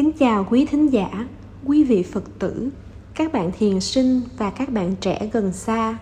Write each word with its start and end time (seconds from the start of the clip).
Kính 0.00 0.12
chào 0.12 0.46
quý 0.50 0.66
thính 0.66 0.92
giả, 0.92 1.28
quý 1.64 1.84
vị 1.84 2.02
Phật 2.02 2.38
tử, 2.38 2.68
các 3.14 3.32
bạn 3.32 3.50
thiền 3.58 3.80
sinh 3.80 4.20
và 4.38 4.50
các 4.50 4.72
bạn 4.72 4.94
trẻ 5.00 5.30
gần 5.32 5.52
xa. 5.52 5.98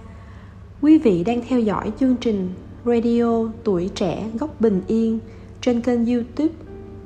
Quý 0.83 0.99
vị 0.99 1.25
đang 1.25 1.43
theo 1.49 1.61
dõi 1.61 1.93
chương 2.01 2.17
trình 2.17 2.49
Radio 2.85 3.49
Tuổi 3.65 3.91
Trẻ 3.95 4.31
Góc 4.41 4.61
Bình 4.61 4.83
Yên 4.87 5.19
trên 5.61 5.81
kênh 5.81 6.07
youtube 6.07 6.55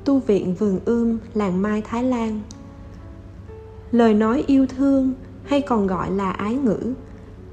Tu 0.05 0.19
Viện 0.19 0.55
Vườn 0.55 0.79
Ươm 0.85 1.17
Làng 1.33 1.61
Mai 1.61 1.81
Thái 1.81 2.03
Lan. 2.03 2.41
Lời 3.91 4.13
nói 4.13 4.43
yêu 4.47 4.65
thương 4.65 5.13
hay 5.43 5.61
còn 5.61 5.87
gọi 5.87 6.11
là 6.11 6.31
ái 6.31 6.55
ngữ 6.55 6.93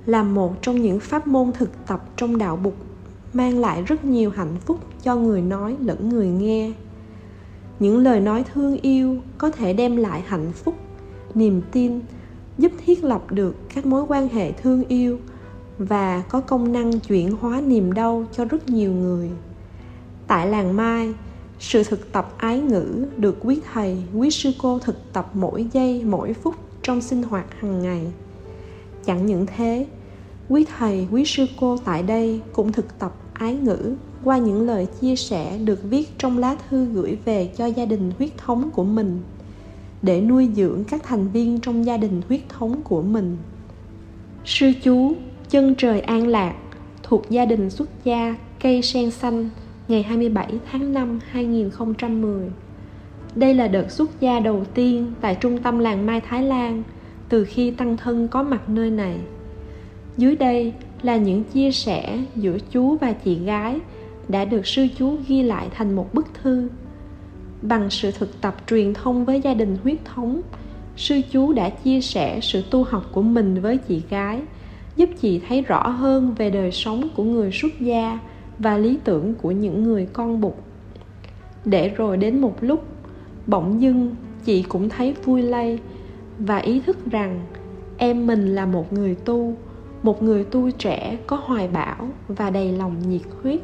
là 0.06 0.22
một 0.22 0.62
trong 0.62 0.82
những 0.82 1.00
pháp 1.00 1.26
môn 1.26 1.52
thực 1.52 1.86
tập 1.86 2.04
trong 2.16 2.38
đạo 2.38 2.56
Bụt 2.56 2.74
mang 3.32 3.58
lại 3.58 3.82
rất 3.82 4.04
nhiều 4.04 4.30
hạnh 4.30 4.56
phúc 4.66 4.80
cho 5.02 5.16
người 5.16 5.42
nói 5.42 5.76
lẫn 5.80 6.08
người 6.08 6.28
nghe 6.28 6.72
những 7.80 7.98
lời 7.98 8.20
nói 8.20 8.44
thương 8.52 8.78
yêu 8.82 9.16
có 9.38 9.50
thể 9.50 9.72
đem 9.72 9.96
lại 9.96 10.22
hạnh 10.26 10.52
phúc, 10.52 10.74
niềm 11.34 11.62
tin, 11.72 12.00
giúp 12.58 12.72
thiết 12.86 13.04
lập 13.04 13.22
được 13.30 13.56
các 13.74 13.86
mối 13.86 14.04
quan 14.08 14.28
hệ 14.28 14.52
thương 14.52 14.84
yêu 14.88 15.18
và 15.78 16.22
có 16.28 16.40
công 16.40 16.72
năng 16.72 17.00
chuyển 17.00 17.30
hóa 17.30 17.60
niềm 17.60 17.92
đau 17.92 18.26
cho 18.32 18.44
rất 18.44 18.68
nhiều 18.68 18.92
người. 18.92 19.30
Tại 20.26 20.48
làng 20.48 20.76
mai, 20.76 21.14
sự 21.58 21.84
thực 21.84 22.12
tập 22.12 22.34
ái 22.36 22.60
ngữ 22.60 23.06
được 23.16 23.36
quý 23.40 23.60
thầy, 23.72 24.02
quý 24.14 24.30
sư 24.30 24.50
cô 24.58 24.78
thực 24.78 25.12
tập 25.12 25.30
mỗi 25.34 25.66
giây, 25.72 26.04
mỗi 26.04 26.32
phút 26.32 26.54
trong 26.82 27.00
sinh 27.00 27.22
hoạt 27.22 27.46
hàng 27.60 27.82
ngày. 27.82 28.06
Chẳng 29.04 29.26
những 29.26 29.46
thế, 29.46 29.86
quý 30.48 30.66
thầy, 30.78 31.08
quý 31.10 31.24
sư 31.24 31.46
cô 31.60 31.76
tại 31.84 32.02
đây 32.02 32.40
cũng 32.52 32.72
thực 32.72 32.98
tập 32.98 33.14
ái 33.32 33.54
ngữ 33.54 33.94
qua 34.24 34.38
những 34.38 34.66
lời 34.66 34.86
chia 35.00 35.16
sẻ 35.16 35.58
được 35.64 35.80
viết 35.82 36.08
trong 36.18 36.38
lá 36.38 36.56
thư 36.68 36.84
gửi 36.84 37.18
về 37.24 37.50
cho 37.56 37.66
gia 37.66 37.84
đình 37.84 38.10
huyết 38.18 38.38
thống 38.38 38.70
của 38.70 38.84
mình, 38.84 39.20
để 40.02 40.20
nuôi 40.20 40.48
dưỡng 40.56 40.84
các 40.84 41.02
thành 41.02 41.28
viên 41.28 41.60
trong 41.60 41.86
gia 41.86 41.96
đình 41.96 42.22
huyết 42.28 42.40
thống 42.48 42.80
của 42.84 43.02
mình. 43.02 43.36
Sư 44.44 44.72
chú, 44.82 45.14
Chân 45.50 45.74
trời 45.74 46.00
an 46.00 46.26
lạc, 46.26 46.54
thuộc 47.02 47.30
gia 47.30 47.44
đình 47.44 47.70
xuất 47.70 47.88
gia 48.04 48.36
cây 48.62 48.82
sen 48.82 49.10
xanh, 49.10 49.50
ngày 49.88 50.02
27 50.02 50.54
tháng 50.72 50.92
5 50.92 51.20
2010. 51.30 52.50
Đây 53.34 53.54
là 53.54 53.68
đợt 53.68 53.90
xuất 53.90 54.20
gia 54.20 54.40
đầu 54.40 54.64
tiên 54.74 55.12
tại 55.20 55.34
trung 55.34 55.58
tâm 55.58 55.78
làng 55.78 56.06
Mai 56.06 56.20
Thái 56.20 56.42
Lan 56.42 56.82
từ 57.28 57.44
khi 57.44 57.70
tăng 57.70 57.96
thân 57.96 58.28
có 58.28 58.42
mặt 58.42 58.68
nơi 58.68 58.90
này. 58.90 59.16
Dưới 60.16 60.36
đây 60.36 60.72
là 61.02 61.16
những 61.16 61.44
chia 61.44 61.72
sẻ 61.72 62.18
giữa 62.36 62.58
chú 62.70 62.96
và 62.96 63.12
chị 63.12 63.38
gái 63.44 63.80
đã 64.28 64.44
được 64.44 64.66
sư 64.66 64.86
chú 64.98 65.16
ghi 65.28 65.42
lại 65.42 65.68
thành 65.70 65.96
một 65.96 66.14
bức 66.14 66.26
thư. 66.42 66.68
Bằng 67.62 67.90
sự 67.90 68.10
thực 68.10 68.40
tập 68.40 68.56
truyền 68.66 68.94
thông 68.94 69.24
với 69.24 69.40
gia 69.40 69.54
đình 69.54 69.76
huyết 69.82 69.98
thống, 70.04 70.40
sư 70.96 71.20
chú 71.30 71.52
đã 71.52 71.70
chia 71.70 72.00
sẻ 72.00 72.38
sự 72.42 72.62
tu 72.70 72.84
học 72.84 73.04
của 73.12 73.22
mình 73.22 73.60
với 73.60 73.76
chị 73.76 74.02
gái, 74.10 74.42
giúp 74.96 75.08
chị 75.20 75.40
thấy 75.48 75.62
rõ 75.62 75.88
hơn 75.88 76.34
về 76.38 76.50
đời 76.50 76.72
sống 76.72 77.08
của 77.16 77.24
người 77.24 77.50
xuất 77.52 77.80
gia 77.80 78.18
và 78.58 78.78
lý 78.78 78.98
tưởng 79.04 79.34
của 79.34 79.50
những 79.50 79.82
người 79.82 80.06
con 80.12 80.40
bụt. 80.40 80.54
Để 81.64 81.88
rồi 81.88 82.16
đến 82.16 82.40
một 82.40 82.56
lúc, 82.60 82.84
bỗng 83.46 83.82
dưng 83.82 84.14
chị 84.44 84.62
cũng 84.62 84.88
thấy 84.88 85.14
vui 85.24 85.42
lây 85.42 85.78
và 86.38 86.56
ý 86.56 86.80
thức 86.80 86.98
rằng 87.10 87.40
em 87.98 88.26
mình 88.26 88.54
là 88.54 88.66
một 88.66 88.92
người 88.92 89.14
tu, 89.14 89.54
một 90.02 90.22
người 90.22 90.44
tu 90.44 90.70
trẻ 90.70 91.18
có 91.26 91.36
hoài 91.36 91.68
bão 91.68 92.08
và 92.28 92.50
đầy 92.50 92.72
lòng 92.72 92.96
nhiệt 93.08 93.22
huyết. 93.42 93.60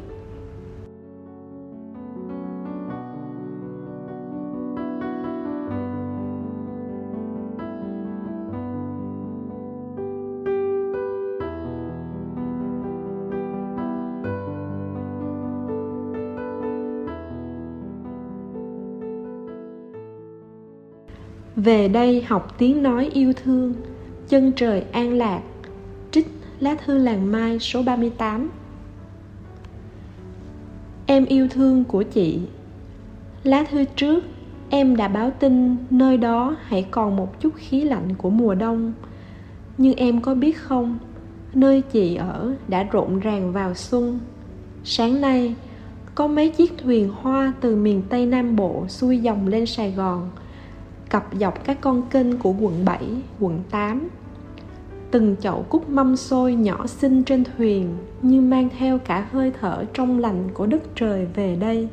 Về 21.57 21.87
đây 21.87 22.21
học 22.21 22.55
tiếng 22.57 22.83
nói 22.83 23.09
yêu 23.13 23.33
thương, 23.33 23.73
chân 24.29 24.51
trời 24.55 24.83
an 24.91 25.13
lạc. 25.13 25.41
Trích 26.11 26.27
lá 26.59 26.75
thư 26.85 26.97
làng 26.97 27.31
mai 27.31 27.59
số 27.59 27.83
38 27.83 28.49
em 31.05 31.25
yêu 31.25 31.47
thương 31.47 31.83
của 31.83 32.03
chị. 32.03 32.39
Lá 33.43 33.63
thư 33.63 33.83
trước, 33.95 34.23
em 34.69 34.95
đã 34.95 35.07
báo 35.07 35.31
tin 35.39 35.75
nơi 35.89 36.17
đó 36.17 36.55
hãy 36.63 36.87
còn 36.91 37.15
một 37.15 37.39
chút 37.41 37.53
khí 37.55 37.81
lạnh 37.81 38.09
của 38.17 38.29
mùa 38.29 38.55
đông. 38.55 38.93
Nhưng 39.77 39.93
em 39.93 40.21
có 40.21 40.35
biết 40.35 40.57
không, 40.57 40.97
nơi 41.53 41.81
chị 41.81 42.15
ở 42.15 42.53
đã 42.67 42.83
rộn 42.83 43.19
ràng 43.19 43.53
vào 43.53 43.73
xuân. 43.73 44.19
Sáng 44.83 45.21
nay, 45.21 45.55
có 46.15 46.27
mấy 46.27 46.49
chiếc 46.49 46.77
thuyền 46.77 47.11
hoa 47.21 47.53
từ 47.61 47.75
miền 47.75 48.01
tây 48.09 48.25
nam 48.25 48.55
bộ 48.55 48.85
xuôi 48.87 49.17
dòng 49.17 49.47
lên 49.47 49.65
sài 49.65 49.91
gòn 49.91 50.29
cặp 51.09 51.27
dọc 51.39 51.63
các 51.63 51.81
con 51.81 52.01
kênh 52.09 52.37
của 52.37 52.53
quận 52.59 52.85
7, 52.85 53.07
quận 53.39 53.63
8. 53.69 54.07
Từng 55.11 55.35
chậu 55.41 55.65
cúc 55.69 55.89
mâm 55.89 56.15
xôi 56.15 56.55
nhỏ 56.55 56.87
xinh 56.87 57.23
trên 57.23 57.43
thuyền 57.43 57.97
như 58.21 58.41
mang 58.41 58.69
theo 58.77 58.97
cả 58.97 59.27
hơi 59.31 59.51
thở 59.61 59.85
trong 59.93 60.19
lành 60.19 60.49
của 60.53 60.65
đất 60.65 60.83
trời 60.95 61.27
về 61.35 61.55
đây. 61.55 61.87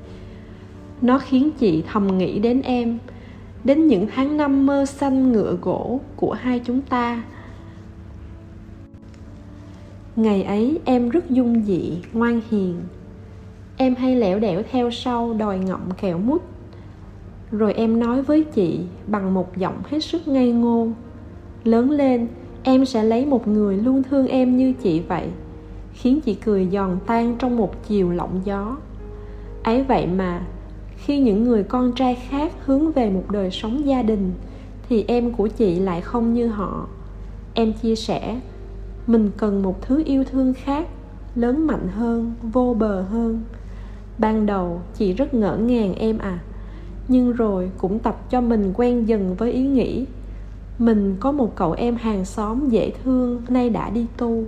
Nó 1.01 1.19
khiến 1.19 1.51
chị 1.59 1.85
thầm 1.93 2.19
nghĩ 2.19 2.39
đến 2.39 2.63
em, 2.63 2.99
đến 3.65 3.87
những 3.87 4.07
tháng 4.15 4.37
năm 4.37 4.67
mơ 4.67 4.87
xanh 4.87 5.33
ngựa 5.33 5.57
gỗ 5.63 6.01
của 6.17 6.33
hai 6.33 6.61
chúng 6.65 6.81
ta. 6.81 7.23
Ngày 10.17 10.43
ấy 10.43 10.79
em 10.85 11.09
rất 11.09 11.31
dung 11.31 11.63
dị, 11.63 11.99
ngoan 12.13 12.41
hiền. 12.51 12.81
Em 13.77 13.95
hay 13.95 14.17
lẻo 14.17 14.39
đẻo 14.39 14.63
theo 14.71 14.91
sau 14.91 15.35
đòi 15.35 15.59
ngậm 15.59 15.91
kẹo 16.01 16.19
mút 16.19 16.54
rồi 17.59 17.75
em 17.75 18.01
nói 18.01 18.23
với 18.23 18.45
chị 18.45 18.81
bằng 19.07 19.35
một 19.35 19.57
giọng 19.57 19.83
hết 19.91 20.01
sức 20.01 20.29
ngây 20.29 20.53
ngô. 20.53 20.89
Lớn 21.65 21.91
lên, 21.91 22.29
em 22.63 22.85
sẽ 22.85 23.05
lấy 23.05 23.27
một 23.27 23.49
người 23.49 23.77
luôn 23.77 24.03
thương 24.03 24.27
em 24.27 24.57
như 24.57 24.73
chị 24.73 25.01
vậy, 25.01 25.29
khiến 25.93 26.21
chị 26.21 26.35
cười 26.35 26.69
giòn 26.73 26.99
tan 27.07 27.37
trong 27.39 27.57
một 27.57 27.87
chiều 27.89 28.11
lộng 28.11 28.41
gió. 28.45 28.77
Ấy 29.63 29.83
vậy 29.83 30.07
mà, 30.07 30.47
khi 30.97 31.19
những 31.19 31.45
người 31.45 31.63
con 31.63 31.93
trai 31.93 32.15
khác 32.15 32.53
hướng 32.65 32.93
về 32.93 33.11
một 33.11 33.31
đời 33.31 33.51
sống 33.51 33.87
gia 33.87 34.03
đình, 34.03 34.33
thì 34.89 35.05
em 35.09 35.33
của 35.33 35.49
chị 35.49 35.79
lại 35.79 36.01
không 36.01 36.35
như 36.35 36.47
họ. 36.47 36.87
Em 37.55 37.73
chia 37.73 37.95
sẻ, 37.95 38.41
mình 39.07 39.31
cần 39.37 39.63
một 39.63 39.83
thứ 39.83 40.03
yêu 40.07 40.25
thương 40.25 40.55
khác, 40.55 40.87
lớn 41.35 41.67
mạnh 41.67 41.89
hơn, 41.89 42.33
vô 42.43 42.77
bờ 42.79 43.03
hơn. 43.03 43.43
Ban 44.19 44.47
đầu, 44.47 44.81
chị 44.95 45.13
rất 45.13 45.35
ngỡ 45.35 45.57
ngàng 45.57 45.95
em 45.95 46.19
à 46.19 46.39
nhưng 47.09 47.33
rồi 47.33 47.71
cũng 47.79 47.99
tập 47.99 48.31
cho 48.31 48.41
mình 48.41 48.73
quen 48.75 49.09
dần 49.09 49.35
với 49.35 49.53
ý 49.53 49.67
nghĩ. 49.67 50.07
Mình 50.79 51.17
có 51.21 51.33
một 51.33 51.57
cậu 51.57 51.73
em 51.73 51.97
hàng 51.97 52.25
xóm 52.25 52.69
dễ 52.69 52.93
thương, 53.05 53.43
nay 53.49 53.71
đã 53.71 53.91
đi 53.91 54.07
tu. 54.17 54.45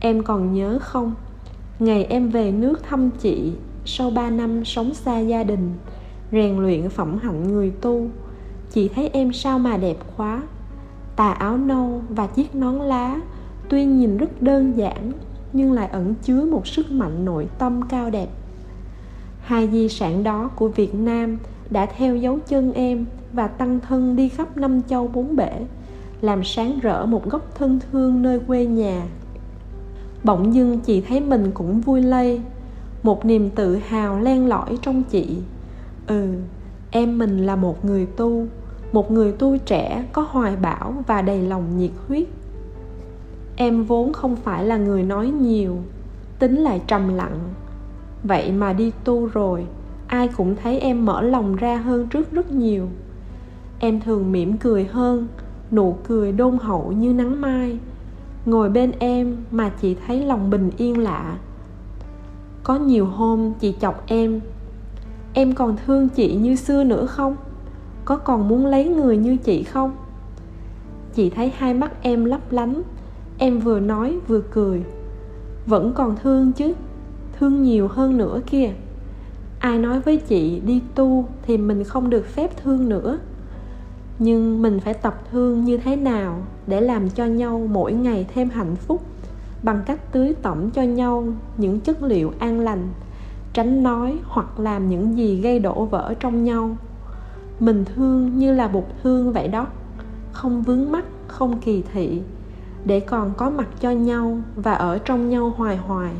Em 0.00 0.22
còn 0.22 0.54
nhớ 0.54 0.78
không? 0.80 1.14
Ngày 1.78 2.04
em 2.04 2.28
về 2.28 2.52
nước 2.52 2.82
thăm 2.82 3.10
chị, 3.10 3.52
sau 3.84 4.10
ba 4.10 4.30
năm 4.30 4.64
sống 4.64 4.94
xa 4.94 5.18
gia 5.18 5.42
đình, 5.42 5.72
rèn 6.32 6.58
luyện 6.58 6.90
phẩm 6.90 7.18
hạnh 7.22 7.52
người 7.52 7.70
tu, 7.70 8.06
chị 8.70 8.88
thấy 8.88 9.08
em 9.08 9.32
sao 9.32 9.58
mà 9.58 9.76
đẹp 9.76 9.96
quá. 10.16 10.42
Tà 11.16 11.30
áo 11.30 11.56
nâu 11.56 12.02
và 12.08 12.26
chiếc 12.26 12.54
nón 12.54 12.78
lá, 12.78 13.20
tuy 13.68 13.84
nhìn 13.84 14.16
rất 14.16 14.42
đơn 14.42 14.76
giản, 14.76 15.12
nhưng 15.52 15.72
lại 15.72 15.88
ẩn 15.92 16.14
chứa 16.22 16.44
một 16.44 16.66
sức 16.66 16.90
mạnh 16.90 17.24
nội 17.24 17.48
tâm 17.58 17.82
cao 17.88 18.10
đẹp. 18.10 18.28
Hai 19.40 19.68
di 19.68 19.88
sản 19.88 20.22
đó 20.22 20.50
của 20.56 20.68
việt 20.68 20.94
nam 20.94 21.38
đã 21.72 21.86
theo 21.86 22.16
dấu 22.16 22.38
chân 22.46 22.72
em 22.72 23.06
và 23.32 23.48
tăng 23.48 23.80
thân 23.80 24.16
đi 24.16 24.28
khắp 24.28 24.56
năm 24.56 24.82
châu 24.82 25.08
bốn 25.08 25.36
bể, 25.36 25.66
làm 26.20 26.44
sáng 26.44 26.78
rỡ 26.82 27.06
một 27.06 27.30
góc 27.30 27.54
thân 27.54 27.78
thương 27.90 28.22
nơi 28.22 28.40
quê 28.46 28.66
nhà. 28.66 29.02
Bỗng 30.24 30.54
dưng 30.54 30.78
chị 30.78 31.00
thấy 31.00 31.20
mình 31.20 31.50
cũng 31.54 31.80
vui 31.80 32.02
lây, 32.02 32.40
một 33.02 33.24
niềm 33.24 33.50
tự 33.50 33.76
hào 33.76 34.20
len 34.20 34.46
lỏi 34.46 34.78
trong 34.82 35.02
chị. 35.02 35.38
Ừ 36.06 36.28
em 36.90 37.18
mình 37.18 37.46
là 37.46 37.56
một 37.56 37.84
người 37.84 38.06
tu, 38.06 38.46
một 38.92 39.10
người 39.10 39.32
tu 39.32 39.58
trẻ 39.58 40.04
có 40.12 40.26
hoài 40.30 40.56
bão 40.56 40.94
và 41.06 41.22
đầy 41.22 41.42
lòng 41.42 41.78
nhiệt 41.78 41.90
huyết. 42.08 42.28
Em 43.56 43.84
vốn 43.84 44.12
không 44.12 44.36
phải 44.36 44.64
là 44.64 44.76
người 44.76 45.02
nói 45.02 45.26
nhiều, 45.26 45.76
tính 46.38 46.56
lại 46.56 46.80
trầm 46.86 47.14
lặng. 47.14 47.38
Vậy 48.24 48.52
mà 48.52 48.72
đi 48.72 48.92
tu 49.04 49.26
rồi 49.26 49.66
ai 50.12 50.28
cũng 50.28 50.56
thấy 50.62 50.78
em 50.78 51.04
mở 51.04 51.22
lòng 51.22 51.56
ra 51.56 51.76
hơn 51.76 52.08
trước 52.08 52.32
rất 52.32 52.50
nhiều. 52.50 52.88
Em 53.78 54.00
thường 54.00 54.32
mỉm 54.32 54.56
cười 54.58 54.84
hơn, 54.84 55.28
nụ 55.70 55.96
cười 56.04 56.32
đôn 56.32 56.58
hậu 56.58 56.92
như 56.92 57.12
nắng 57.12 57.40
mai. 57.40 57.78
Ngồi 58.46 58.70
bên 58.70 58.92
em 58.98 59.36
mà 59.50 59.68
chị 59.80 59.96
thấy 60.06 60.24
lòng 60.24 60.50
bình 60.50 60.70
yên 60.76 60.98
lạ. 60.98 61.38
Có 62.62 62.76
nhiều 62.76 63.06
hôm 63.06 63.52
chị 63.60 63.74
chọc 63.80 64.06
em 64.06 64.40
em 65.34 65.54
còn 65.54 65.76
thương 65.86 66.08
chị 66.08 66.34
như 66.34 66.56
xưa 66.56 66.84
nữa 66.84 67.06
không? 67.06 67.36
Có 68.04 68.16
còn 68.16 68.48
muốn 68.48 68.66
lấy 68.66 68.88
người 68.88 69.16
như 69.16 69.36
chị 69.36 69.62
không? 69.62 69.92
Chị 71.14 71.30
thấy 71.30 71.52
hai 71.56 71.74
mắt 71.74 72.02
em 72.02 72.24
lấp 72.24 72.52
lánh, 72.52 72.82
em 73.38 73.58
vừa 73.58 73.80
nói 73.80 74.18
vừa 74.28 74.40
cười. 74.40 74.82
Vẫn 75.66 75.92
còn 75.92 76.16
thương 76.16 76.52
chứ, 76.52 76.72
thương 77.38 77.62
nhiều 77.62 77.88
hơn 77.88 78.16
nữa 78.16 78.40
kia 78.46 78.72
ai 79.62 79.78
nói 79.78 80.00
với 80.00 80.16
chị 80.16 80.60
đi 80.60 80.82
tu 80.94 81.24
thì 81.42 81.56
mình 81.56 81.84
không 81.84 82.10
được 82.10 82.26
phép 82.26 82.56
thương 82.56 82.88
nữa. 82.88 83.18
Nhưng 84.18 84.62
mình 84.62 84.80
phải 84.80 84.94
tập 84.94 85.22
thương 85.30 85.64
như 85.64 85.78
thế 85.78 85.96
nào 85.96 86.42
để 86.66 86.80
làm 86.80 87.10
cho 87.10 87.26
nhau 87.26 87.66
mỗi 87.70 87.92
ngày 87.92 88.26
thêm 88.34 88.50
hạnh 88.50 88.76
phúc 88.76 89.02
bằng 89.62 89.82
cách 89.86 90.12
tưới 90.12 90.34
tẩm 90.42 90.70
cho 90.70 90.82
nhau 90.82 91.24
những 91.56 91.80
chất 91.80 92.02
liệu 92.02 92.32
an 92.38 92.60
lành, 92.60 92.88
tránh 93.52 93.82
nói 93.82 94.18
hoặc 94.24 94.60
làm 94.60 94.88
những 94.88 95.16
gì 95.18 95.40
gây 95.40 95.58
đổ 95.58 95.84
vỡ 95.84 96.14
trong 96.20 96.44
nhau. 96.44 96.76
Mình 97.60 97.84
thương 97.84 98.38
như 98.38 98.52
là 98.52 98.68
bụt 98.68 98.84
thương 99.02 99.32
vậy 99.32 99.48
đó, 99.48 99.66
không 100.32 100.62
vướng 100.62 100.92
mắc, 100.92 101.04
không 101.26 101.60
kỳ 101.60 101.82
thị, 101.92 102.20
để 102.84 103.00
còn 103.00 103.32
có 103.36 103.50
mặt 103.50 103.68
cho 103.80 103.90
nhau 103.90 104.38
và 104.56 104.72
ở 104.72 104.98
trong 104.98 105.28
nhau 105.28 105.54
hoài 105.56 105.76
hoài. 105.76 106.12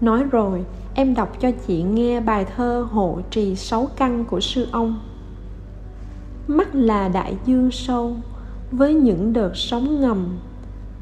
Nói 0.00 0.24
rồi 0.30 0.64
em 0.94 1.14
đọc 1.14 1.40
cho 1.40 1.50
chị 1.66 1.82
nghe 1.82 2.20
bài 2.20 2.46
thơ 2.56 2.86
hộ 2.90 3.18
trì 3.30 3.56
sáu 3.56 3.88
căn 3.96 4.24
của 4.24 4.40
sư 4.40 4.66
ông. 4.72 5.00
Mắt 6.46 6.74
là 6.74 7.08
đại 7.08 7.36
dương 7.46 7.70
sâu, 7.70 8.16
với 8.70 8.94
những 8.94 9.32
đợt 9.32 9.50
sóng 9.54 10.00
ngầm, 10.00 10.38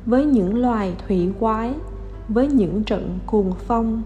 với 0.07 0.25
những 0.25 0.57
loài 0.57 0.95
thủy 1.07 1.29
quái, 1.41 1.75
với 2.29 2.49
những 2.49 2.85
trận 2.85 3.19
cuồng 3.27 3.53
phong. 3.67 4.03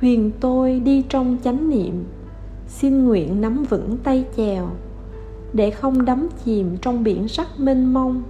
Thuyền 0.00 0.30
tôi 0.40 0.80
đi 0.80 1.02
trong 1.08 1.36
chánh 1.44 1.70
niệm, 1.70 2.04
xin 2.68 3.04
nguyện 3.04 3.40
nắm 3.40 3.64
vững 3.64 3.98
tay 3.98 4.24
chèo, 4.36 4.68
để 5.52 5.70
không 5.70 6.04
đắm 6.04 6.28
chìm 6.44 6.76
trong 6.76 7.04
biển 7.04 7.28
sắc 7.28 7.60
mênh 7.60 7.94
mông, 7.94 8.22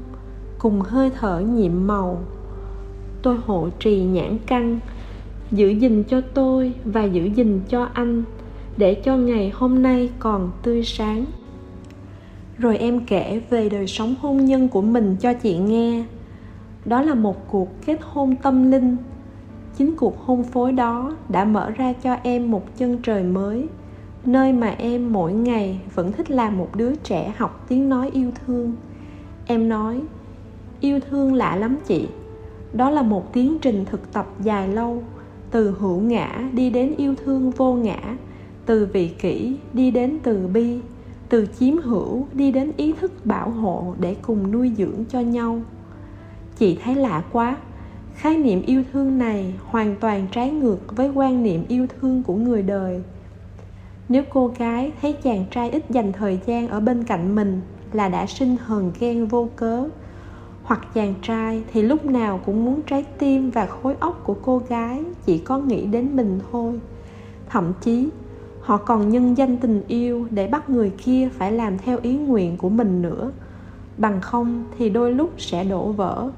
cùng 0.59 0.81
hơi 0.81 1.11
thở 1.19 1.41
nhiệm 1.41 1.87
màu. 1.87 2.19
Tôi 3.23 3.37
hộ 3.47 3.69
trì 3.79 4.03
nhãn 4.03 4.39
căn 4.47 4.81
giữ 5.53 5.69
gìn 5.69 6.05
cho 6.05 6.21
tôi 6.21 6.73
và 6.85 7.05
giữ 7.05 7.25
gìn 7.25 7.61
cho 7.69 7.89
anh, 7.93 8.23
để 8.77 8.95
cho 8.95 9.17
ngày 9.17 9.51
hôm 9.55 9.83
nay 9.83 10.11
còn 10.19 10.51
tươi 10.63 10.83
sáng. 10.85 11.25
Rồi 12.59 12.79
em 12.79 13.01
kể 13.07 13.41
về 13.51 13.69
đời 13.69 13.87
sống 13.87 14.15
hôn 14.21 14.45
nhân 14.45 14.69
của 14.69 14.83
mình 14.83 15.17
cho 15.21 15.33
chị 15.33 15.59
nghe. 15.59 16.05
Đó 16.85 17.03
là 17.03 17.15
một 17.15 17.51
cuộc 17.51 17.69
kết 17.87 17.99
hôn 18.03 18.37
tâm 18.37 18.71
linh. 18.71 18.97
Chính 19.77 19.97
cuộc 19.97 20.21
hôn 20.21 20.45
phối 20.45 20.73
đó 20.73 21.17
đã 21.29 21.45
mở 21.45 21.71
ra 21.71 21.93
cho 21.93 22.17
em 22.23 22.51
một 22.51 22.77
chân 22.77 22.99
trời 23.03 23.23
mới, 23.23 23.67
nơi 24.25 24.53
mà 24.53 24.75
em 24.79 25.13
mỗi 25.13 25.33
ngày 25.33 25.81
vẫn 25.95 26.13
thích 26.13 26.31
làm 26.31 26.59
một 26.59 26.69
đứa 26.77 26.95
trẻ 26.95 27.35
học 27.37 27.65
tiếng 27.69 27.89
nói 27.89 28.11
yêu 28.13 28.31
thương. 28.47 28.73
Em 29.47 29.69
nói, 29.69 30.03
yêu 30.81 31.01
thương 31.11 31.35
lạ 31.35 31.57
lắm 31.57 31.77
chị. 31.87 32.09
Đó 32.73 32.91
là 32.91 33.03
một 33.03 33.33
tiến 33.33 33.59
trình 33.63 33.85
thực 33.85 34.13
tập 34.13 34.27
dài 34.43 34.69
lâu 34.69 35.03
từ 35.51 35.77
hữu 35.79 36.01
ngã 36.01 36.49
đi 36.53 36.71
đến 36.71 36.95
yêu 36.97 37.15
thương 37.25 37.51
vô 37.51 37.75
ngã. 37.75 38.17
Từ 38.67 38.87
vị 38.93 39.09
kỷ 39.09 39.57
đi 39.73 39.91
đến 39.91 40.19
từ 40.23 40.47
bi. 40.47 40.79
Từ 41.29 41.47
chiếm 41.59 41.79
hữu 41.79 42.27
đi 42.33 42.53
đến 42.53 42.73
ý 42.77 42.93
thức 42.93 43.27
bảo 43.27 43.51
hộ 43.51 43.95
để 44.01 44.17
cùng 44.23 44.53
nuôi 44.53 44.73
dưỡng 44.77 45.05
cho 45.09 45.21
nhau. 45.21 45.61
Chị 46.59 46.79
thấy 46.85 46.95
lạ 46.95 47.23
quá. 47.33 47.57
Khái 48.15 48.37
niệm 48.37 48.63
yêu 48.67 48.83
thương 48.93 49.19
này 49.19 49.55
hoàn 49.65 49.97
toàn 50.01 50.27
trái 50.33 50.51
ngược 50.51 50.97
với 50.97 51.11
quan 51.15 51.43
niệm 51.43 51.65
yêu 51.69 51.87
thương 51.87 52.23
của 52.23 52.35
người 52.35 52.63
đời. 52.63 53.03
Nếu 54.09 54.23
cô 54.31 54.53
gái 54.59 54.93
thấy 55.01 55.13
chàng 55.13 55.45
trai 55.51 55.71
ít 55.71 55.91
dành 55.91 56.13
thời 56.13 56.41
gian 56.47 56.69
ở 56.69 56.81
bên 56.81 57.05
cạnh 57.05 57.35
mình 57.35 57.61
là 57.93 58.09
đã 58.09 58.27
sinh 58.27 58.57
hờn 58.61 58.93
ghen 59.01 59.27
vô 59.27 59.49
cớ 59.57 59.89
hoặc 60.67 60.95
chàng 60.95 61.15
trai 61.23 61.65
thì 61.73 61.83
lúc 61.83 62.05
nào 62.05 62.41
cũng 62.47 62.65
muốn 62.65 62.83
trái 62.83 63.05
tim 63.19 63.51
và 63.51 63.67
khối 63.67 63.95
óc 64.01 64.21
của 64.25 64.37
cô 64.43 64.63
gái 64.69 65.05
chỉ 65.25 65.39
có 65.39 65.59
nghĩ 65.59 65.87
đến 65.87 66.17
mình 66.17 66.41
thôi. 66.53 66.81
Thậm 67.49 67.73
chí, 67.81 68.09
họ 68.61 68.77
còn 68.77 69.09
nhân 69.09 69.37
danh 69.37 69.57
tình 69.57 69.83
yêu 69.89 70.27
để 70.31 70.47
bắt 70.47 70.71
người 70.71 70.91
kia 71.05 71.29
phải 71.33 71.53
làm 71.53 71.79
theo 71.79 71.99
ý 72.03 72.17
nguyện 72.17 72.57
của 72.57 72.69
mình 72.69 73.03
nữa. 73.03 73.31
Bằng 73.99 74.21
không 74.21 74.65
thì 74.79 74.91
đôi 74.91 75.13
lúc 75.13 75.31
sẽ 75.39 75.65
đổ 75.65 75.93
vỡ. 75.93 76.31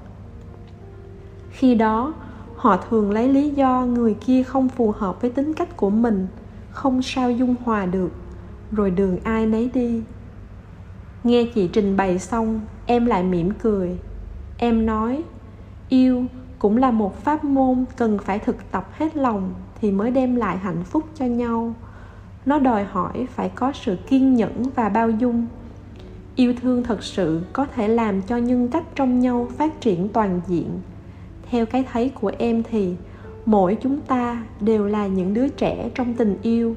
Khi 1.51 1.75
đó, 1.75 2.15
họ 2.57 2.77
thường 2.77 3.11
lấy 3.11 3.29
lý 3.29 3.51
do 3.51 3.87
người 3.87 4.15
kia 4.15 4.43
không 4.43 4.69
phù 4.69 4.91
hợp 4.91 5.21
với 5.21 5.31
tính 5.31 5.55
cách 5.55 5.77
của 5.77 5.91
mình, 5.91 6.27
không 6.71 7.03
sao 7.03 7.31
dung 7.31 7.55
hòa 7.65 7.87
được, 7.87 8.11
rồi 8.73 8.91
đường 8.91 9.19
ai 9.23 9.47
nấy 9.47 9.71
đi. 9.75 10.03
Nghe 11.25 11.45
chị 11.55 11.69
trình 11.73 11.97
bày 11.97 12.19
xong, 12.19 12.61
em 12.87 13.07
lại 13.07 13.23
mỉm 13.23 13.51
cười 13.63 13.99
em 14.59 14.87
nói, 14.87 15.23
yêu 15.89 16.25
cũng 16.59 16.77
là 16.77 16.91
một 16.91 17.25
pháp 17.25 17.45
môn 17.45 17.85
cần 17.97 18.19
phải 18.19 18.39
thực 18.39 18.71
tập 18.71 18.89
hết 18.93 19.17
lòng 19.17 19.55
thì 19.81 19.93
mới 19.93 20.11
đem 20.11 20.37
lại 20.37 20.57
hạnh 20.57 20.85
phúc 20.85 21.05
cho 21.15 21.25
nhau. 21.25 21.75
Nó 22.47 22.59
đòi 22.59 22.85
hỏi 22.85 23.27
phải 23.35 23.49
có 23.49 23.73
sự 23.73 23.97
kiên 24.09 24.35
nhẫn 24.35 24.63
và 24.75 24.89
bao 24.89 25.11
dung. 25.11 25.47
Yêu 26.37 26.55
thương 26.61 26.83
thật 26.83 27.03
sự 27.03 27.43
có 27.53 27.67
thể 27.67 27.89
làm 27.89 28.23
cho 28.23 28.37
nhân 28.37 28.69
cách 28.69 28.85
trong 28.95 29.21
nhau 29.21 29.49
phát 29.59 29.81
triển 29.81 30.09
toàn 30.09 30.41
diện. 30.47 30.81
Theo 31.51 31.67
cái 31.67 31.85
thấy 31.93 32.09
của 32.09 32.33
em 32.39 32.63
thì, 32.63 32.95
mỗi 33.47 33.77
chúng 33.81 34.01
ta 34.01 34.43
đều 34.61 34.87
là 34.87 35.07
những 35.07 35.35
đứa 35.35 35.49
trẻ 35.49 35.91
trong 35.95 36.15
tình 36.15 36.39
yêu. 36.43 36.75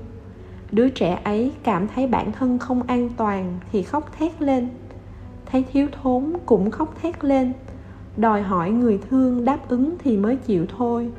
Đứa 0.71 0.89
trẻ 0.89 1.21
ấy 1.23 1.51
cảm 1.63 1.87
thấy 1.87 2.07
bản 2.07 2.31
thân 2.31 2.59
không 2.59 2.83
an 2.83 3.09
toàn 3.17 3.59
thì 3.71 3.83
khóc 3.83 4.11
thét 4.19 4.41
lên. 4.41 4.69
Thấy 5.45 5.65
thiếu 5.73 5.87
thốn 6.01 6.33
cũng 6.45 6.71
khóc 6.71 6.95
thét 7.01 7.23
lên 7.23 7.53
đòi 8.17 8.41
hỏi 8.41 8.71
người 8.71 8.99
thương 9.09 9.45
đáp 9.45 9.69
ứng 9.69 9.95
thì 9.99 10.17
mới 10.17 10.35
chịu 10.35 10.65
thôi, 10.77 11.09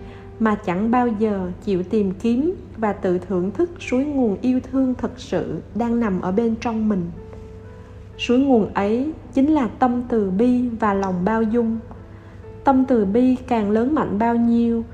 mà 0.40 0.54
chẳng 0.54 0.90
bao 0.90 1.08
giờ 1.08 1.50
chịu 1.64 1.82
tìm 1.82 2.10
kiếm 2.10 2.54
và 2.76 2.92
tự 2.92 3.18
thưởng 3.18 3.50
thức 3.50 3.70
suối 3.80 4.04
nguồn 4.04 4.36
yêu 4.40 4.60
thương 4.70 4.94
thật 4.94 5.12
sự 5.16 5.60
đang 5.74 6.00
nằm 6.00 6.20
ở 6.20 6.32
bên 6.32 6.54
trong 6.60 6.88
mình. 6.88 7.10
Suối 8.18 8.38
nguồn 8.38 8.74
ấy 8.74 9.12
chính 9.34 9.50
là 9.50 9.68
tâm 9.78 10.02
từ 10.08 10.30
bi 10.30 10.68
và 10.68 10.94
lòng 10.94 11.24
bao 11.24 11.42
dung. 11.42 11.78
Tâm 12.64 12.84
từ 12.84 13.04
bi 13.04 13.36
càng 13.48 13.70
lớn 13.70 13.94
mạnh 13.94 14.18
bao 14.18 14.36
nhiêu 14.36 14.84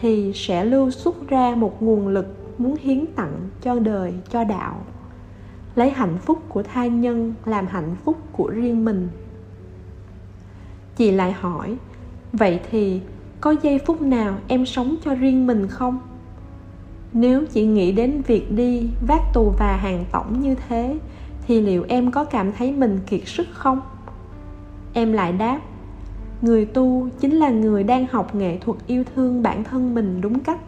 thì 0.00 0.32
sẽ 0.34 0.64
lưu 0.64 0.90
xuất 0.90 1.28
ra 1.28 1.54
một 1.54 1.82
nguồn 1.82 2.08
lực 2.08 2.26
muốn 2.58 2.76
hiến 2.80 3.04
tặng 3.06 3.32
cho 3.62 3.78
đời, 3.78 4.14
cho 4.30 4.44
đạo. 4.44 4.84
Lấy 5.74 5.90
hạnh 5.90 6.18
phúc 6.18 6.38
của 6.48 6.62
tha 6.62 6.86
nhân 6.86 7.34
làm 7.44 7.66
hạnh 7.66 7.96
phúc 8.04 8.16
của 8.32 8.50
riêng 8.50 8.84
mình 8.84 9.08
chị 10.96 11.10
lại 11.10 11.32
hỏi, 11.32 11.76
vậy 12.32 12.60
thì 12.70 13.00
có 13.40 13.54
giây 13.62 13.78
phút 13.86 14.02
nào 14.02 14.34
em 14.48 14.66
sống 14.66 14.96
cho 15.04 15.14
riêng 15.14 15.46
mình 15.46 15.66
không? 15.68 15.98
Nếu 17.12 17.44
chị 17.46 17.66
nghĩ 17.66 17.92
đến 17.92 18.22
việc 18.26 18.52
đi 18.52 18.88
vác 19.06 19.20
tù 19.34 19.52
và 19.58 19.76
hàng 19.76 20.04
tổng 20.12 20.40
như 20.40 20.54
thế, 20.68 20.98
thì 21.46 21.60
liệu 21.60 21.84
em 21.88 22.10
có 22.10 22.24
cảm 22.24 22.52
thấy 22.52 22.72
mình 22.72 22.98
kiệt 23.06 23.20
sức 23.24 23.46
không? 23.52 23.80
Em 24.92 25.12
lại 25.12 25.32
đáp, 25.32 25.60
người 26.42 26.64
tu 26.64 27.08
chính 27.20 27.32
là 27.34 27.50
người 27.50 27.84
đang 27.84 28.06
học 28.10 28.34
nghệ 28.34 28.58
thuật 28.58 28.78
yêu 28.86 29.04
thương 29.14 29.42
bản 29.42 29.64
thân 29.64 29.94
mình 29.94 30.20
đúng 30.20 30.40
cách. 30.40 30.60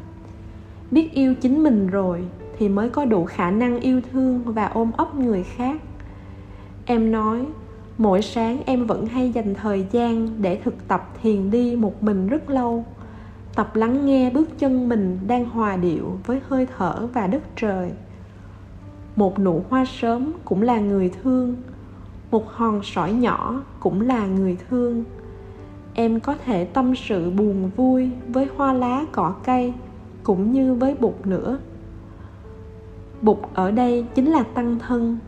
Biết 0.90 1.12
yêu 1.12 1.34
chính 1.34 1.62
mình 1.62 1.86
rồi 1.86 2.24
thì 2.58 2.68
mới 2.68 2.90
có 2.90 3.04
đủ 3.04 3.24
khả 3.24 3.50
năng 3.50 3.80
yêu 3.80 4.00
thương 4.12 4.42
và 4.44 4.66
ôm 4.66 4.90
ấp 4.96 5.14
người 5.14 5.42
khác. 5.42 5.80
Em 6.84 7.12
nói 7.12 7.46
mỗi 7.98 8.22
sáng 8.22 8.62
em 8.66 8.86
vẫn 8.86 9.06
hay 9.06 9.32
dành 9.32 9.54
thời 9.54 9.86
gian 9.92 10.28
để 10.42 10.60
thực 10.64 10.88
tập 10.88 11.08
thiền 11.22 11.50
đi 11.50 11.76
một 11.76 12.02
mình 12.02 12.28
rất 12.28 12.50
lâu. 12.50 12.84
Tập 13.54 13.76
lắng 13.76 14.06
nghe 14.06 14.30
bước 14.30 14.58
chân 14.58 14.88
mình 14.88 15.18
đang 15.26 15.44
hòa 15.44 15.76
điệu 15.76 16.18
với 16.26 16.40
hơi 16.48 16.66
thở 16.78 17.08
và 17.14 17.26
đất 17.26 17.42
trời. 17.56 17.90
Một 19.16 19.38
nụ 19.38 19.62
hoa 19.68 19.84
sớm 19.84 20.32
cũng 20.44 20.62
là 20.62 20.80
người 20.80 21.10
thương. 21.22 21.56
Một 22.30 22.52
hòn 22.52 22.80
sỏi 22.82 23.12
nhỏ 23.12 23.62
cũng 23.80 24.00
là 24.00 24.26
người 24.26 24.56
thương. 24.68 25.04
Em 25.94 26.20
có 26.20 26.34
thể 26.44 26.64
tâm 26.64 26.94
sự 26.96 27.30
buồn 27.30 27.70
vui 27.76 28.10
với 28.28 28.48
hoa 28.56 28.72
lá, 28.72 29.04
cỏ 29.12 29.34
cây 29.44 29.72
cũng 30.22 30.52
như 30.52 30.74
với 30.74 30.94
bụt 30.94 31.14
nữa. 31.24 31.58
Bụt 33.22 33.38
ở 33.54 33.70
đây 33.70 34.06
chính 34.14 34.30
là 34.30 34.42
tăng 34.42 34.78
thân 34.78 35.18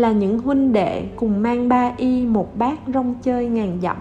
là 0.00 0.12
những 0.12 0.38
huynh 0.38 0.72
đệ 0.72 1.04
cùng 1.16 1.42
mang 1.42 1.68
ba 1.68 1.92
y 1.96 2.26
một 2.26 2.58
bát 2.58 2.78
rong 2.94 3.14
chơi 3.22 3.48
ngàn 3.48 3.78
dặm. 3.82 3.96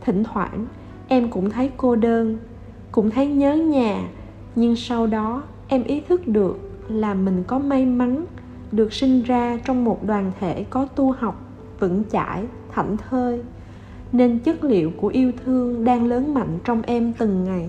Thỉnh 0.00 0.24
thoảng, 0.24 0.66
em 1.08 1.30
cũng 1.30 1.50
thấy 1.50 1.70
cô 1.76 1.96
đơn, 1.96 2.38
cũng 2.92 3.10
thấy 3.10 3.26
nhớ 3.26 3.54
nhà, 3.54 4.08
nhưng 4.54 4.76
sau 4.76 5.06
đó 5.06 5.42
em 5.68 5.84
ý 5.84 6.00
thức 6.00 6.28
được 6.28 6.58
là 6.88 7.14
mình 7.14 7.44
có 7.46 7.58
may 7.58 7.86
mắn 7.86 8.24
được 8.72 8.92
sinh 8.92 9.22
ra 9.22 9.58
trong 9.64 9.84
một 9.84 10.04
đoàn 10.06 10.32
thể 10.40 10.64
có 10.70 10.84
tu 10.84 11.12
học 11.12 11.40
vững 11.80 12.02
chãi, 12.10 12.44
thảnh 12.72 12.96
thơi, 12.96 13.42
nên 14.12 14.38
chất 14.38 14.64
liệu 14.64 14.90
của 14.96 15.08
yêu 15.08 15.32
thương 15.44 15.84
đang 15.84 16.06
lớn 16.06 16.34
mạnh 16.34 16.58
trong 16.64 16.82
em 16.82 17.12
từng 17.18 17.44
ngày. 17.44 17.68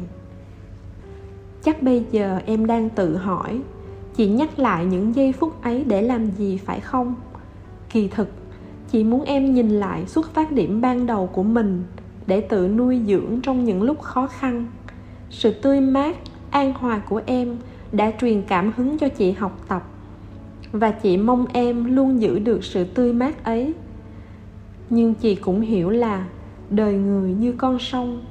Chắc 1.63 1.83
bây 1.83 2.05
giờ 2.11 2.39
em 2.45 2.65
đang 2.65 2.89
tự 2.89 3.17
hỏi 3.17 3.61
chị 4.17 4.27
nhắc 4.27 4.59
lại 4.59 4.85
những 4.85 5.15
giây 5.15 5.31
phút 5.31 5.61
ấy 5.63 5.83
để 5.83 6.01
làm 6.01 6.31
gì 6.31 6.57
phải 6.57 6.79
không? 6.79 7.15
Kỳ 7.89 8.07
thực, 8.07 8.29
chị 8.91 9.03
muốn 9.03 9.23
em 9.23 9.53
nhìn 9.53 9.69
lại 9.69 10.05
xuất 10.05 10.33
phát 10.33 10.51
điểm 10.51 10.81
ban 10.81 11.05
đầu 11.05 11.27
của 11.27 11.43
mình 11.43 11.83
để 12.27 12.41
tự 12.41 12.67
nuôi 12.67 13.01
dưỡng 13.07 13.41
trong 13.43 13.63
những 13.63 13.83
lúc 13.83 14.01
khó 14.01 14.27
khăn. 14.27 14.65
Sự 15.29 15.51
tươi 15.51 15.81
mát, 15.81 16.15
an 16.51 16.73
hòa 16.73 17.01
của 17.09 17.21
em 17.25 17.57
đã 17.91 18.11
truyền 18.21 18.41
cảm 18.41 18.71
hứng 18.77 18.97
cho 18.97 19.09
chị 19.09 19.31
học 19.31 19.65
tập 19.67 19.83
và 20.71 20.91
chị 20.91 21.17
mong 21.17 21.45
em 21.53 21.95
luôn 21.95 22.21
giữ 22.21 22.39
được 22.39 22.63
sự 22.63 22.83
tươi 22.83 23.13
mát 23.13 23.43
ấy. 23.43 23.73
Nhưng 24.89 25.13
chị 25.13 25.35
cũng 25.35 25.61
hiểu 25.61 25.89
là 25.89 26.25
đời 26.69 26.93
người 26.93 27.33
như 27.33 27.51
con 27.51 27.79
sông, 27.79 28.25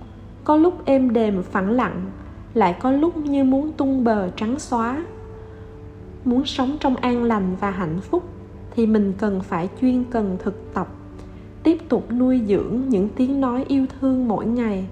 có 0.44 0.56
lúc 0.56 0.84
êm 0.84 1.12
đềm 1.12 1.42
phẳng 1.42 1.70
lặng, 1.70 2.10
lại 2.54 2.76
có 2.80 2.90
lúc 2.90 3.16
như 3.16 3.44
muốn 3.44 3.72
tung 3.72 4.04
bờ 4.04 4.30
trắng 4.36 4.58
xóa 4.58 5.04
muốn 6.26 6.46
sống 6.46 6.76
trong 6.80 6.96
an 6.96 7.24
lành 7.24 7.56
và 7.60 7.70
hạnh 7.70 8.00
phúc, 8.00 8.24
thì 8.70 8.86
mình 8.86 9.12
cần 9.18 9.40
phải 9.40 9.68
chuyên 9.80 10.04
cần 10.04 10.36
thực 10.38 10.74
tập, 10.74 10.88
tiếp 11.62 11.78
tục 11.88 12.12
nuôi 12.12 12.40
dưỡng 12.46 12.80
những 12.88 13.08
tiếng 13.16 13.40
nói 13.40 13.64
yêu 13.68 13.86
thương 14.00 14.28
mỗi 14.28 14.46
ngày, 14.46 14.86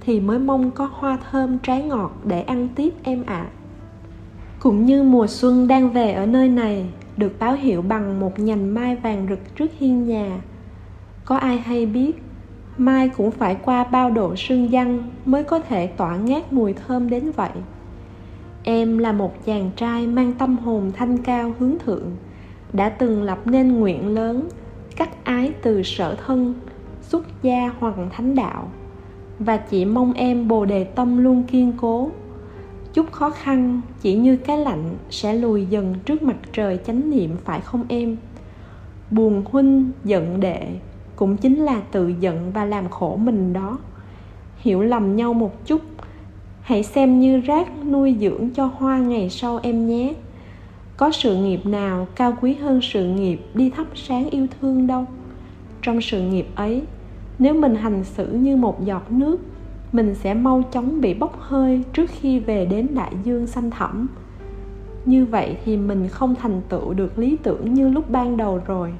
thì 0.00 0.20
mới 0.20 0.38
mong 0.38 0.70
có 0.70 0.88
hoa 0.92 1.18
thơm 1.30 1.58
trái 1.58 1.82
ngọt 1.82 2.12
để 2.24 2.42
ăn 2.42 2.68
tiếp 2.74 2.94
em 3.02 3.24
ạ 3.26 3.34
à. 3.34 3.50
cũng 4.60 4.86
như 4.86 5.02
mùa 5.02 5.26
xuân 5.26 5.68
đang 5.68 5.92
về 5.92 6.12
ở 6.12 6.26
nơi 6.26 6.48
này, 6.48 6.86
được 7.16 7.32
báo 7.38 7.54
hiệu 7.54 7.82
bằng 7.82 8.20
một 8.20 8.38
nhành 8.38 8.74
mai 8.74 8.96
vàng 8.96 9.26
rực 9.28 9.56
trước 9.56 9.70
hiên 9.78 10.04
nhà 10.04 10.40
có 11.24 11.36
ai 11.36 11.58
hay 11.58 11.86
biết, 11.86 12.22
mai 12.78 13.08
cũng 13.08 13.30
phải 13.30 13.54
qua 13.54 13.84
bao 13.84 14.10
độ 14.10 14.36
sương 14.36 14.72
giăng 14.72 15.10
mới 15.24 15.44
có 15.44 15.58
thể 15.58 15.86
tỏa 15.86 16.16
ngát 16.16 16.52
mùi 16.52 16.72
thơm 16.72 17.10
đến 17.10 17.30
vậy 17.36 17.50
em 18.62 18.98
là 18.98 19.12
một 19.12 19.44
chàng 19.44 19.70
trai 19.76 20.06
mang 20.06 20.32
tâm 20.32 20.58
hồn 20.58 20.90
thanh 20.94 21.18
cao 21.18 21.54
hướng 21.58 21.78
thượng, 21.78 22.16
đã 22.72 22.88
từng 22.88 23.22
lập 23.22 23.46
nên 23.46 23.72
nguyện 23.80 24.14
lớn, 24.14 24.48
cắt 24.96 25.24
ái 25.24 25.52
từ 25.62 25.82
sở 25.82 26.14
thân, 26.26 26.54
xuất 27.02 27.42
gia 27.42 27.72
hoàng 27.78 28.08
thánh 28.12 28.34
đạo, 28.34 28.68
và 29.38 29.56
chỉ 29.56 29.84
mong 29.84 30.12
em 30.12 30.48
bồ 30.48 30.64
đề 30.64 30.84
tâm 30.84 31.18
luôn 31.18 31.42
kiên 31.42 31.72
cố. 31.76 32.10
Chút 32.94 33.12
khó 33.12 33.30
khăn, 33.30 33.80
chỉ 34.00 34.14
như 34.14 34.36
cái 34.36 34.58
lạnh, 34.58 34.96
sẽ 35.10 35.34
lùi 35.34 35.66
dần 35.66 35.94
trước 36.04 36.22
mặt 36.22 36.36
trời 36.52 36.78
chánh 36.86 37.10
niệm, 37.10 37.36
phải 37.44 37.60
không 37.60 37.84
em? 37.88 38.16
Buồn 39.10 39.42
huynh, 39.50 39.90
giận 40.04 40.40
đệ, 40.40 40.68
cũng 41.16 41.36
chính 41.36 41.56
là 41.56 41.80
tự 41.92 42.08
giận 42.20 42.52
và 42.52 42.64
làm 42.64 42.88
khổ 42.88 43.16
mình 43.16 43.52
đó. 43.52 43.78
Hiểu 44.56 44.82
lầm 44.82 45.16
nhau 45.16 45.34
một 45.34 45.66
chút 45.66 45.80
hãy 46.68 46.82
xem 46.82 47.20
như 47.20 47.40
rác 47.40 47.68
nuôi 47.86 48.16
dưỡng 48.20 48.50
cho 48.50 48.66
hoa 48.66 48.98
ngày 48.98 49.30
sau 49.30 49.60
em 49.62 49.86
nhé. 49.86 50.14
Có 50.96 51.10
sự 51.10 51.36
nghiệp 51.36 51.66
nào 51.66 52.06
cao 52.16 52.36
quý 52.40 52.54
hơn 52.54 52.80
sự 52.82 53.04
nghiệp 53.04 53.40
đi 53.54 53.70
thắp 53.70 53.86
sáng 53.94 54.30
yêu 54.30 54.46
thương 54.60 54.86
đâu? 54.86 55.04
Trong 55.82 56.00
sự 56.00 56.22
nghiệp 56.22 56.46
ấy, 56.54 56.82
nếu 57.38 57.54
mình 57.54 57.74
hành 57.74 58.04
xử 58.04 58.32
như 58.32 58.56
một 58.56 58.84
giọt 58.84 59.12
nước, 59.12 59.38
mình 59.92 60.14
sẽ 60.14 60.34
mau 60.34 60.62
chóng 60.72 61.00
bị 61.00 61.14
bốc 61.14 61.40
hơi 61.40 61.82
trước 61.92 62.10
khi 62.10 62.38
về 62.38 62.66
đến 62.66 62.86
đại 62.94 63.12
dương 63.24 63.46
xanh 63.46 63.70
thẳm. 63.70 64.08
Như 65.04 65.24
vậy 65.24 65.56
thì 65.64 65.76
mình 65.76 66.08
không 66.08 66.34
thành 66.34 66.60
tựu 66.68 66.94
được 66.94 67.18
lý 67.18 67.36
tưởng 67.42 67.74
như 67.74 67.88
lúc 67.88 68.10
ban 68.10 68.36
đầu 68.36 68.60
rồi. 68.66 68.92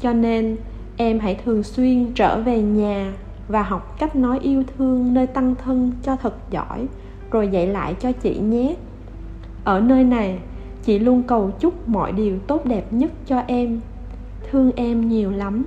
Cho 0.00 0.12
nên, 0.12 0.56
em 0.96 1.18
hãy 1.18 1.34
thường 1.44 1.62
xuyên 1.62 2.12
trở 2.14 2.40
về 2.40 2.62
nhà 2.62 3.12
và 3.48 3.62
học 3.62 3.96
cách 3.98 4.16
nói 4.16 4.38
yêu 4.38 4.62
thương 4.76 5.14
nơi 5.14 5.26
tăng 5.26 5.54
thân 5.54 5.92
cho 6.02 6.16
thật 6.16 6.50
giỏi, 6.50 6.86
rồi 7.30 7.48
dạy 7.48 7.66
lại 7.66 7.94
cho 8.00 8.12
chị 8.12 8.38
nhé. 8.38 8.76
Ở 9.64 9.80
nơi 9.80 10.04
này, 10.04 10.38
chị 10.84 10.98
luôn 10.98 11.22
cầu 11.22 11.50
chúc 11.60 11.88
mọi 11.88 12.12
điều 12.12 12.38
tốt 12.38 12.66
đẹp 12.66 12.92
nhất 12.92 13.10
cho 13.26 13.42
em. 13.46 13.80
Thương 14.50 14.72
em 14.76 15.08
nhiều 15.08 15.30
lắm. 15.30 15.64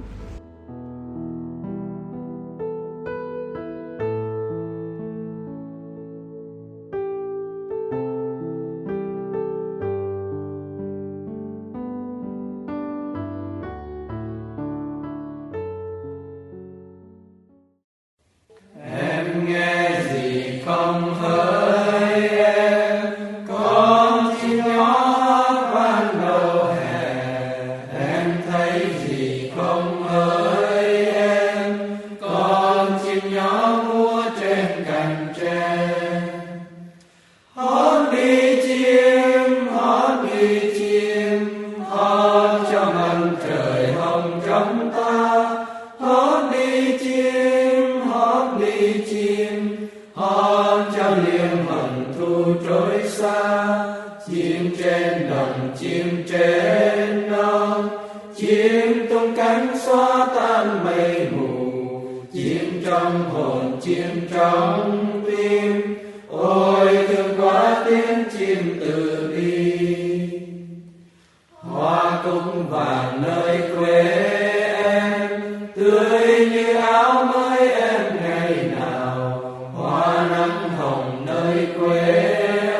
tươi 75.79 76.49
như 76.51 76.73
áo 76.73 77.25
mới 77.25 77.71
em 77.71 78.01
ngày 78.23 78.55
nào, 78.79 79.41
hoa 79.75 80.27
nắng 80.31 80.69
hồng 80.77 81.25
nơi 81.25 81.67
quê 81.79 82.11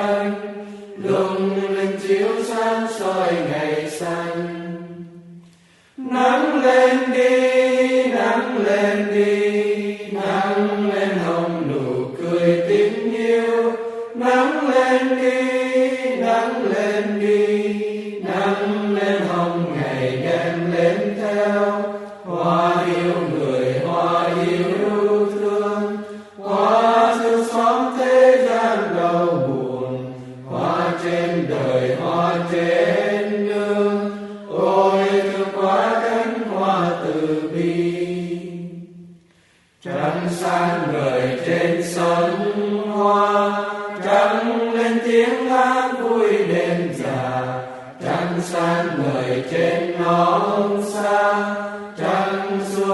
anh. 0.01 0.33
Lung 1.03 1.55
linh 1.75 1.97
chiếu 2.07 2.27
sáng 2.43 2.87
soi 2.99 3.33
ngày 3.51 3.89
xanh. 3.89 4.65
Nắng 5.97 6.63
lên 6.63 6.97
đi, 7.13 8.03
nắng 8.03 8.57
lên 8.65 9.07
đi, 9.13 9.97
nắng 10.11 10.91
lên 10.93 11.09
hồng 11.25 11.71
nụ 11.71 12.05
cười 12.23 12.63
tình 12.69 13.13
yêu. 13.13 13.71
Nắng 14.15 14.69
lên 14.69 15.21
đi, 15.21 15.41
nắng 16.15 16.65
lên 16.73 17.19
đi, 17.19 17.73
nắng 18.19 18.95
lên 18.95 19.21
hồng 19.21 19.75
ngày 19.75 20.11
đêm 20.11 20.71
lên 20.77 21.15
theo. 21.21 21.83
Hoa 22.25 22.78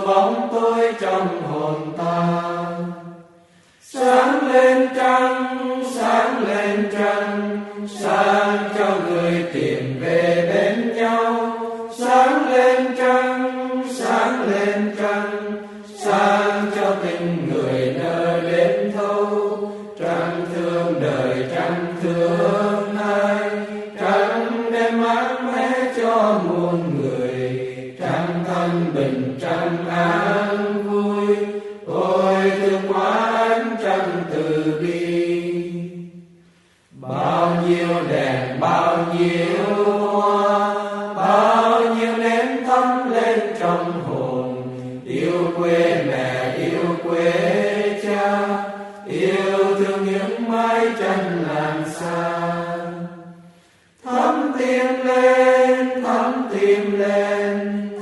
mão 0.06 0.45
thân 28.48 28.86
bình 28.96 29.38
trăng 29.42 29.88
an 29.90 30.84
vui. 30.84 31.36
Ôi 31.86 32.52
thương 32.62 32.94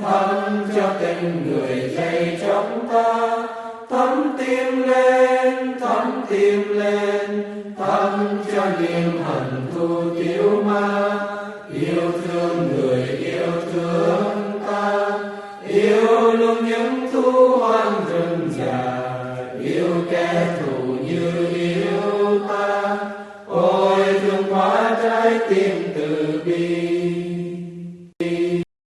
thân 0.04 0.68
cho 0.76 0.88
tình 1.00 1.46
người 1.46 1.88
dạy 1.96 2.40
chúng 2.40 2.88
ta. 2.92 3.36
Thắm 3.90 4.36
tim 4.38 4.82
lên 4.82 5.80
thắm 5.80 6.22
tim 6.28 6.78
lên. 6.78 7.23